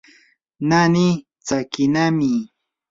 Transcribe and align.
naani 0.67 1.07
tsakinami. 1.45 2.31